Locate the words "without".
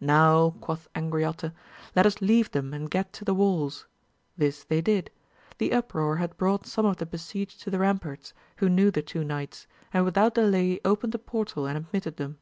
10.04-10.34